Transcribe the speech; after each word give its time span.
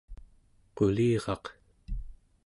quliraq¹ 0.75 1.45